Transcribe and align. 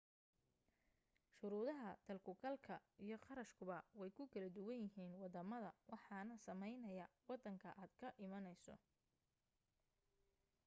shuruudaha 1.37 1.89
dal-ku-galka 2.05 2.75
iyo 3.05 3.17
qarashkuba 3.25 3.77
way 3.99 4.09
ku 4.17 4.23
kala 4.31 4.47
duwan 4.55 4.79
yihiin 4.85 5.13
waddamada 5.21 5.69
waxaana 5.91 6.33
saameynaya 6.45 7.05
waddanka 7.29 7.69
aad 7.81 7.91
ka 7.99 8.07
imanayso 8.25 8.73